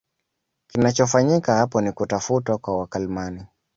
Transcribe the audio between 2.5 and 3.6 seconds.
kwa wakalimani